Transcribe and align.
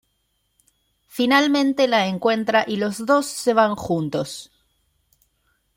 Finalmente 1.05 1.87
la 1.87 2.07
encuentra 2.07 2.65
y 2.67 2.77
los 2.77 3.05
dos 3.05 3.27
se 3.27 3.53
van 3.53 3.75
juntos. 3.75 4.49